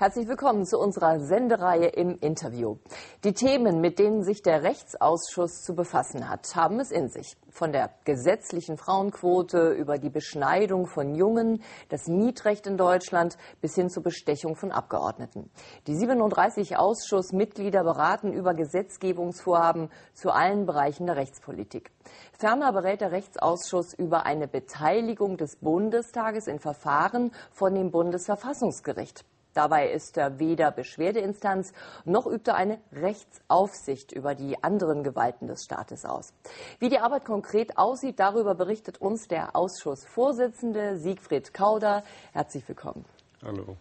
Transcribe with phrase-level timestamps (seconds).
[0.00, 2.76] Herzlich willkommen zu unserer Sendereihe im Interview.
[3.24, 7.36] Die Themen, mit denen sich der Rechtsausschuss zu befassen hat, haben es in sich.
[7.50, 13.90] Von der gesetzlichen Frauenquote über die Beschneidung von Jungen, das Mietrecht in Deutschland bis hin
[13.90, 15.50] zur Bestechung von Abgeordneten.
[15.88, 21.90] Die 37 Ausschussmitglieder beraten über Gesetzgebungsvorhaben zu allen Bereichen der Rechtspolitik.
[22.38, 29.24] Ferner berät der Rechtsausschuss über eine Beteiligung des Bundestages in Verfahren von dem Bundesverfassungsgericht.
[29.58, 31.72] Dabei ist er weder Beschwerdeinstanz
[32.04, 36.32] noch übt er eine Rechtsaufsicht über die anderen Gewalten des Staates aus.
[36.78, 42.04] Wie die Arbeit konkret aussieht, darüber berichtet uns der Ausschussvorsitzende Siegfried Kauder.
[42.32, 43.04] Herzlich willkommen.
[43.44, 43.76] Hallo.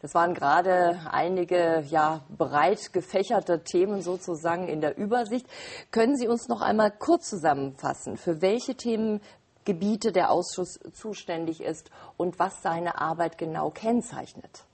[0.00, 5.46] Das waren gerade einige ja, breit gefächerte Themen sozusagen in der Übersicht.
[5.92, 12.40] Können Sie uns noch einmal kurz zusammenfassen, für welche Themengebiete der Ausschuss zuständig ist und
[12.40, 14.64] was seine Arbeit genau kennzeichnet?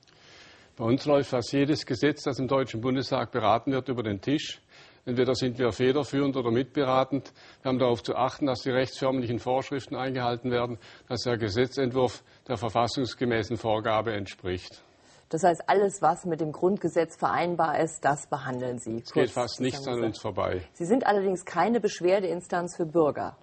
[0.79, 4.63] Bei uns läuft fast jedes Gesetz, das im Deutschen Bundestag beraten wird, über den Tisch.
[5.05, 7.33] Entweder sind wir federführend oder mitberatend.
[7.63, 12.59] Wir haben darauf zu achten, dass die rechtsförmlichen Vorschriften eingehalten werden, dass der Gesetzentwurf der
[12.59, 14.85] verfassungsgemäßen Vorgabe entspricht.
[15.31, 19.03] Das heißt, alles, was mit dem Grundgesetz vereinbar ist, das behandeln Sie.
[19.03, 20.63] Es geht fast nichts an uns vorbei.
[20.75, 23.37] Sie sind allerdings keine Beschwerdeinstanz für Bürger.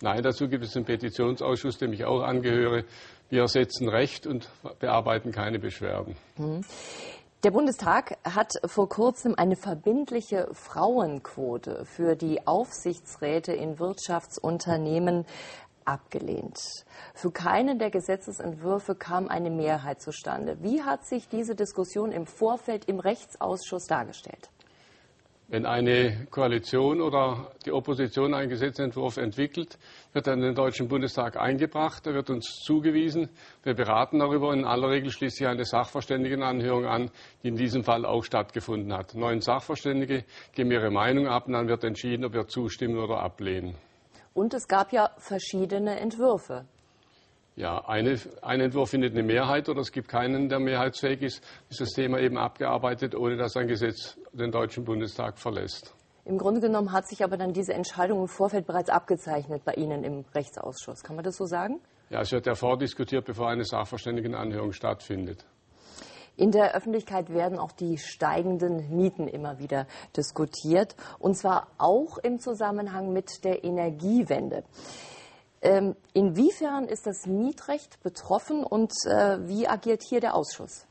[0.00, 2.84] Nein, dazu gibt es einen Petitionsausschuss, dem ich auch angehöre.
[3.30, 4.48] Wir setzen Recht und
[4.78, 6.16] bearbeiten keine Beschwerden.
[6.36, 6.64] Mhm.
[7.44, 15.24] Der Bundestag hat vor kurzem eine verbindliche Frauenquote für die Aufsichtsräte in Wirtschaftsunternehmen
[15.84, 16.84] abgelehnt.
[17.14, 20.58] Für keinen der Gesetzesentwürfe kam eine Mehrheit zustande.
[20.62, 24.50] Wie hat sich diese Diskussion im Vorfeld im Rechtsausschuss dargestellt?
[25.50, 29.78] Wenn eine Koalition oder die Opposition einen Gesetzentwurf entwickelt,
[30.12, 33.30] wird er in den Deutschen Bundestag eingebracht, er wird uns zugewiesen.
[33.62, 34.52] Wir beraten darüber.
[34.52, 37.10] In aller Regel schließt sich eine Sachverständigenanhörung an,
[37.42, 39.14] die in diesem Fall auch stattgefunden hat.
[39.14, 43.74] Neun Sachverständige geben ihre Meinung ab und dann wird entschieden, ob wir zustimmen oder ablehnen.
[44.34, 46.66] Und es gab ja verschiedene Entwürfe.
[47.58, 51.80] Ja, eine, ein Entwurf findet eine Mehrheit oder es gibt keinen, der mehrheitsfähig ist, ist
[51.80, 55.94] das Thema eben abgearbeitet, ohne dass ein Gesetz den Deutschen Bundestag verlässt.
[56.24, 60.04] Im Grunde genommen hat sich aber dann diese Entscheidung im Vorfeld bereits abgezeichnet bei Ihnen
[60.04, 61.02] im Rechtsausschuss.
[61.02, 61.80] Kann man das so sagen?
[62.10, 65.44] Ja, es wird ja vordiskutiert, bevor eine Sachverständigenanhörung stattfindet.
[66.36, 72.38] In der Öffentlichkeit werden auch die steigenden Mieten immer wieder diskutiert, und zwar auch im
[72.38, 74.64] Zusammenhang mit der Energiewende.
[75.60, 80.87] Ähm, inwiefern ist das Mietrecht betroffen und äh, wie agiert hier der Ausschuss?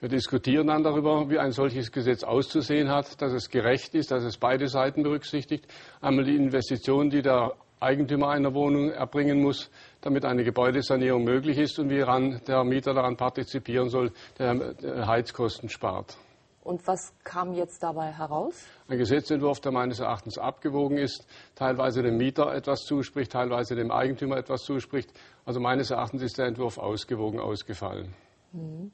[0.00, 4.22] Wir diskutieren dann darüber, wie ein solches Gesetz auszusehen hat, dass es gerecht ist, dass
[4.22, 5.66] es beide Seiten berücksichtigt.
[6.00, 9.70] Einmal die Investition, die der Eigentümer einer Wohnung erbringen muss,
[10.00, 12.04] damit eine Gebäudesanierung möglich ist und wie
[12.46, 16.16] der Mieter daran partizipieren soll, der Heizkosten spart.
[16.62, 18.66] Und was kam jetzt dabei heraus?
[18.86, 21.26] Ein Gesetzentwurf, der meines Erachtens abgewogen ist,
[21.56, 25.10] teilweise dem Mieter etwas zuspricht, teilweise dem Eigentümer etwas zuspricht.
[25.44, 28.14] Also meines Erachtens ist der Entwurf ausgewogen ausgefallen.
[28.52, 28.92] Mhm.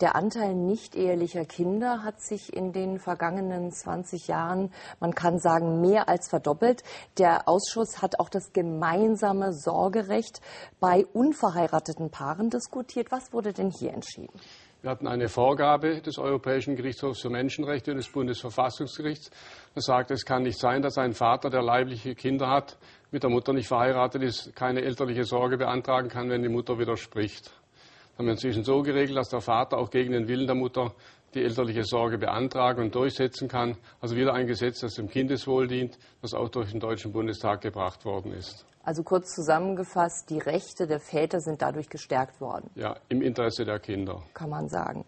[0.00, 6.08] Der Anteil nicht-ehelicher Kinder hat sich in den vergangenen 20 Jahren, man kann sagen, mehr
[6.08, 6.82] als verdoppelt.
[7.18, 10.40] Der Ausschuss hat auch das gemeinsame Sorgerecht
[10.80, 13.12] bei unverheirateten Paaren diskutiert.
[13.12, 14.32] Was wurde denn hier entschieden?
[14.80, 19.30] Wir hatten eine Vorgabe des Europäischen Gerichtshofs für Menschenrechte und des Bundesverfassungsgerichts.
[19.74, 22.78] Das sagt, es kann nicht sein, dass ein Vater, der leibliche Kinder hat,
[23.10, 27.52] mit der Mutter nicht verheiratet ist, keine elterliche Sorge beantragen kann, wenn die Mutter widerspricht.
[28.20, 30.92] Haben wir inzwischen so geregelt, dass der Vater auch gegen den Willen der Mutter
[31.32, 33.78] die elterliche Sorge beantragen und durchsetzen kann.
[33.98, 38.04] Also wieder ein Gesetz, das dem Kindeswohl dient, das auch durch den Deutschen Bundestag gebracht
[38.04, 38.66] worden ist.
[38.84, 42.68] Also kurz zusammengefasst, die Rechte der Väter sind dadurch gestärkt worden.
[42.74, 44.22] Ja, im Interesse der Kinder.
[44.34, 45.06] Kann man sagen.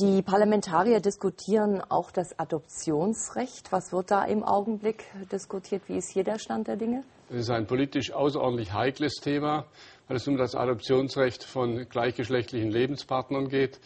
[0.00, 3.70] Die Parlamentarier diskutieren auch das Adoptionsrecht.
[3.70, 5.82] Was wird da im Augenblick diskutiert?
[5.86, 7.04] Wie ist hier der Stand der Dinge?
[7.28, 9.66] Das ist ein politisch außerordentlich heikles Thema,
[10.08, 13.78] weil es um das Adoptionsrecht von gleichgeschlechtlichen Lebenspartnern geht.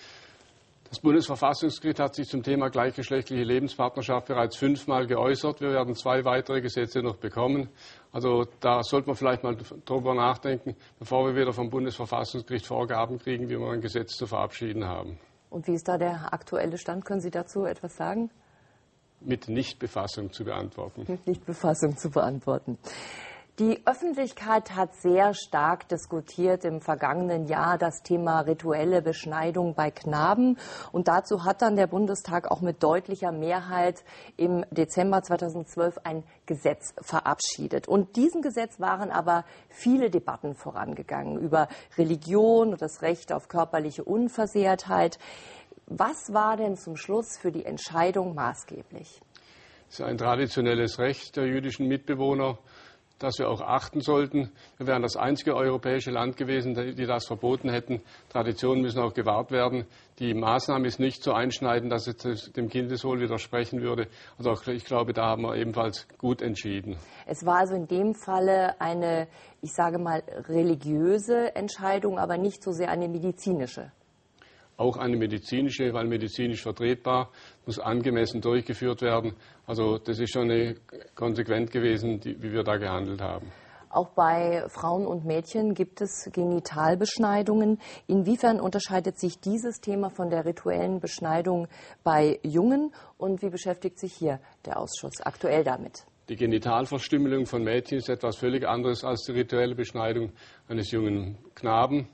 [0.88, 5.61] Das Bundesverfassungsgericht hat sich zum Thema gleichgeschlechtliche Lebenspartnerschaft bereits fünfmal geäußert.
[5.61, 7.69] Wir werden zwei weitere Gesetze noch bekommen.
[8.12, 13.50] Also da sollte man vielleicht mal drüber nachdenken, bevor wir wieder vom Bundesverfassungsgericht Vorgaben kriegen,
[13.50, 15.19] wie wir ein Gesetz zu verabschieden haben.
[15.50, 17.04] Und wie ist da der aktuelle Stand?
[17.04, 18.30] Können Sie dazu etwas sagen?
[19.20, 21.04] Mit Nichtbefassung zu beantworten.
[21.08, 22.78] Mit Nichtbefassung zu beantworten.
[23.58, 30.56] Die Öffentlichkeit hat sehr stark diskutiert im vergangenen Jahr das Thema rituelle Beschneidung bei Knaben.
[30.93, 34.05] Und dazu hat dann der Bundestag auch mit deutlicher Mehrheit
[34.37, 37.88] im Dezember 2012 ein Gesetz verabschiedet.
[37.88, 41.66] Und diesem Gesetz waren aber viele Debatten vorangegangen über
[41.96, 45.19] Religion und das Recht auf körperliche Unversehrtheit.
[45.87, 49.20] Was war denn zum Schluss für die Entscheidung maßgeblich?
[49.88, 52.58] Es ist ein traditionelles Recht der jüdischen Mitbewohner
[53.18, 54.50] das wir auch achten sollten.
[54.76, 58.00] Wir wären das einzige europäische Land gewesen, die das verboten hätten.
[58.28, 59.86] Traditionen müssen auch gewahrt werden.
[60.18, 64.08] Die Maßnahme ist nicht so einschneidend, dass es dem Kindeswohl widersprechen würde.
[64.38, 66.96] Also auch, ich glaube, da haben wir ebenfalls gut entschieden.
[67.26, 69.28] Es war also in dem Falle eine,
[69.62, 73.92] ich sage mal, religiöse Entscheidung, aber nicht so sehr eine medizinische
[74.78, 77.30] auch eine medizinische, weil medizinisch vertretbar,
[77.66, 79.34] muss angemessen durchgeführt werden.
[79.66, 80.76] Also das ist schon
[81.14, 83.52] konsequent gewesen, die, wie wir da gehandelt haben.
[83.90, 87.78] Auch bei Frauen und Mädchen gibt es Genitalbeschneidungen.
[88.06, 91.69] Inwiefern unterscheidet sich dieses Thema von der rituellen Beschneidung
[92.04, 96.04] bei Jungen und wie beschäftigt sich hier der Ausschuss aktuell damit?
[96.28, 100.32] Die Genitalverstümmelung von Mädchen ist etwas völlig anderes als die rituelle Beschneidung
[100.69, 102.06] eines jungen Knaben.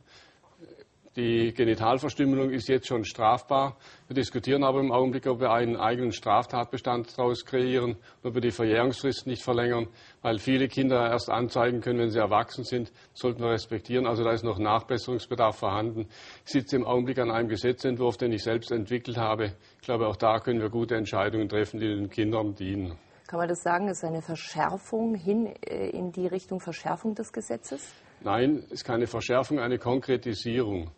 [1.17, 3.77] Die Genitalverstümmelung ist jetzt schon strafbar.
[4.09, 7.95] Wir diskutieren aber im Augenblick, ob wir einen eigenen Straftatbestand daraus kreieren,
[8.25, 9.87] ob wir die Verjährungsfrist nicht verlängern,
[10.23, 12.91] weil viele Kinder erst anzeigen können, wenn sie erwachsen sind.
[13.13, 14.09] Das sollten wir respektieren.
[14.09, 16.09] Also da ist noch Nachbesserungsbedarf vorhanden.
[16.45, 19.53] Ich sitze im Augenblick an einem Gesetzentwurf, den ich selbst entwickelt habe.
[19.81, 22.99] Ich glaube, auch da können wir gute Entscheidungen treffen, die den Kindern dienen.
[23.29, 27.95] Kann man das sagen, ist eine Verschärfung hin äh, in die Richtung Verschärfung des Gesetzes?
[28.21, 30.91] Nein, es ist keine Verschärfung, eine Konkretisierung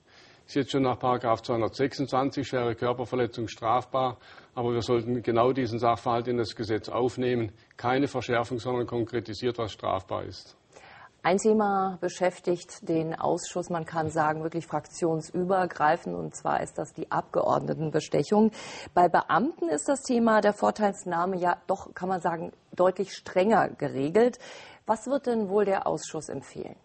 [0.47, 4.17] ist jetzt schon nach 226 schwere Körperverletzung strafbar.
[4.55, 7.53] Aber wir sollten genau diesen Sachverhalt in das Gesetz aufnehmen.
[7.77, 10.57] Keine Verschärfung, sondern konkretisiert, was strafbar ist.
[11.23, 17.11] Ein Thema beschäftigt den Ausschuss, man kann sagen, wirklich fraktionsübergreifend, und zwar ist das die
[17.11, 18.53] Abgeordnetenbestechung.
[18.95, 24.39] Bei Beamten ist das Thema der Vorteilsnahme ja doch, kann man sagen, deutlich strenger geregelt.
[24.87, 26.77] Was wird denn wohl der Ausschuss empfehlen?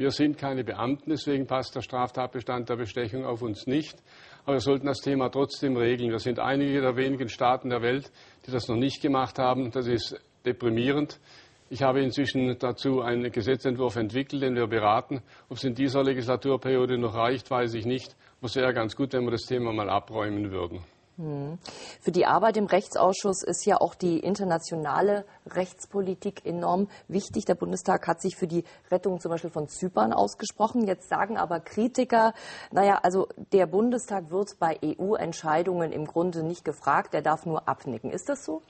[0.00, 4.02] Wir sind keine Beamten, deswegen passt der Straftatbestand der Bestechung auf uns nicht.
[4.44, 6.10] Aber wir sollten das Thema trotzdem regeln.
[6.10, 8.10] Wir sind einige der wenigen Staaten der Welt,
[8.46, 9.70] die das noch nicht gemacht haben.
[9.72, 11.20] Das ist deprimierend.
[11.68, 15.20] Ich habe inzwischen dazu einen Gesetzentwurf entwickelt, den wir beraten.
[15.50, 18.16] Ob es in dieser Legislaturperiode noch reicht, weiß ich nicht.
[18.38, 20.82] Aber es wäre ganz gut, wenn wir das Thema mal abräumen würden.
[21.20, 21.58] Hm.
[22.00, 27.44] Für die Arbeit im Rechtsausschuss ist ja auch die internationale Rechtspolitik enorm wichtig.
[27.44, 30.86] Der Bundestag hat sich für die Rettung zum Beispiel von Zypern ausgesprochen.
[30.86, 32.32] Jetzt sagen aber Kritiker,
[32.72, 38.10] naja, also der Bundestag wird bei EU-Entscheidungen im Grunde nicht gefragt, er darf nur abnicken.
[38.10, 38.62] Ist das so?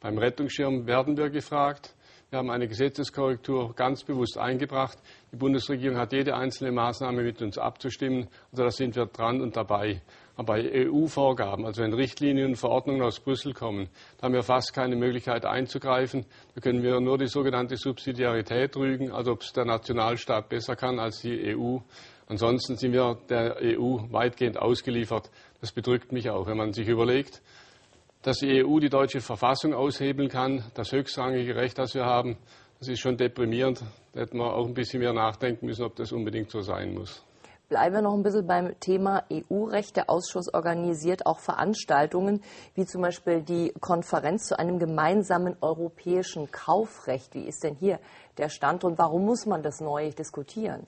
[0.00, 1.94] Beim Rettungsschirm werden wir gefragt.
[2.30, 4.98] Wir haben eine Gesetzeskorrektur ganz bewusst eingebracht.
[5.32, 8.28] Die Bundesregierung hat jede einzelne Maßnahme mit uns abzustimmen.
[8.52, 10.02] Also da sind wir dran und dabei.
[10.36, 13.88] Aber bei EU-Vorgaben, also wenn Richtlinien und Verordnungen aus Brüssel kommen,
[14.18, 16.26] da haben wir fast keine Möglichkeit einzugreifen.
[16.54, 20.98] Da können wir nur die sogenannte Subsidiarität rügen, also ob es der Nationalstaat besser kann
[20.98, 21.78] als die EU.
[22.26, 25.30] Ansonsten sind wir der EU weitgehend ausgeliefert.
[25.62, 27.40] Das bedrückt mich auch, wenn man sich überlegt,
[28.22, 32.36] dass die EU die deutsche Verfassung aushebeln kann, das höchstrangige Recht, das wir haben.
[32.78, 33.82] Das ist schon deprimierend.
[34.12, 37.24] Da hätten wir auch ein bisschen mehr nachdenken müssen, ob das unbedingt so sein muss.
[37.68, 39.94] Bleiben wir noch ein bisschen beim Thema EU-Recht.
[39.96, 42.40] Der Ausschuss organisiert auch Veranstaltungen,
[42.74, 47.34] wie zum Beispiel die Konferenz zu einem gemeinsamen europäischen Kaufrecht.
[47.34, 48.00] Wie ist denn hier
[48.38, 50.86] der Stand und warum muss man das neu diskutieren?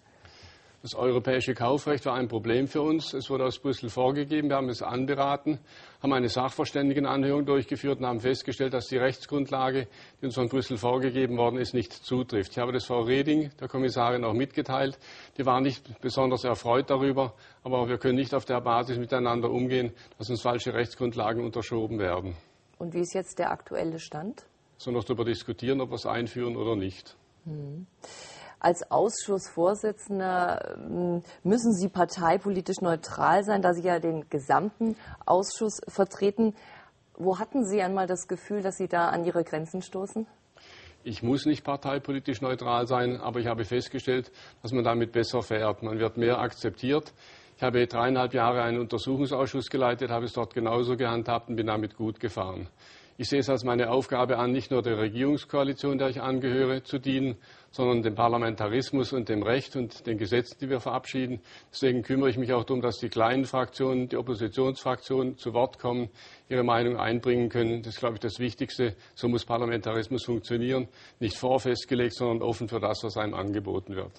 [0.82, 3.12] Das europäische Kaufrecht war ein Problem für uns.
[3.12, 4.48] Es wurde aus Brüssel vorgegeben.
[4.48, 5.58] Wir haben es anberaten,
[6.02, 9.88] haben eine Sachverständigenanhörung durchgeführt und haben festgestellt, dass die Rechtsgrundlage,
[10.20, 12.52] die uns von Brüssel vorgegeben worden ist, nicht zutrifft.
[12.52, 14.98] Ich habe das Frau Reding, der Kommissarin, auch mitgeteilt.
[15.36, 19.92] Die war nicht besonders erfreut darüber, aber wir können nicht auf der Basis miteinander umgehen,
[20.16, 22.36] dass uns falsche Rechtsgrundlagen unterschoben werden.
[22.78, 24.46] Und wie ist jetzt der aktuelle Stand?
[24.78, 27.18] So noch darüber diskutieren, ob wir es einführen oder nicht.
[27.44, 27.86] Hm.
[28.60, 36.54] Als Ausschussvorsitzender ähm, müssen Sie parteipolitisch neutral sein, da Sie ja den gesamten Ausschuss vertreten.
[37.16, 40.26] Wo hatten Sie einmal das Gefühl, dass Sie da an Ihre Grenzen stoßen?
[41.02, 45.82] Ich muss nicht parteipolitisch neutral sein, aber ich habe festgestellt, dass man damit besser fährt.
[45.82, 47.14] Man wird mehr akzeptiert.
[47.56, 51.96] Ich habe dreieinhalb Jahre einen Untersuchungsausschuss geleitet, habe es dort genauso gehandhabt und bin damit
[51.96, 52.68] gut gefahren.
[53.20, 56.98] Ich sehe es als meine Aufgabe an, nicht nur der Regierungskoalition, der ich angehöre, zu
[56.98, 57.36] dienen,
[57.70, 61.42] sondern dem Parlamentarismus und dem Recht und den Gesetzen, die wir verabschieden.
[61.70, 66.08] Deswegen kümmere ich mich auch darum, dass die kleinen Fraktionen, die Oppositionsfraktionen zu Wort kommen,
[66.48, 67.82] ihre Meinung einbringen können.
[67.82, 68.96] Das ist, glaube ich, das Wichtigste.
[69.14, 70.88] So muss Parlamentarismus funktionieren.
[71.18, 74.12] Nicht vorfestgelegt, sondern offen für das, was einem angeboten wird.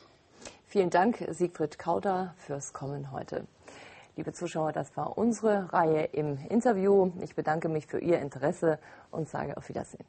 [0.67, 3.47] Vielen Dank, Siegfried Kauder, fürs Kommen heute.
[4.17, 7.11] Liebe Zuschauer, das war unsere Reihe im Interview.
[7.21, 8.77] Ich bedanke mich für Ihr Interesse
[9.09, 10.05] und sage auf Wiedersehen.